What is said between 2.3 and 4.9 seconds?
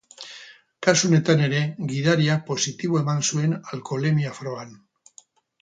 positiboa eman zuen alkoholemia frogan.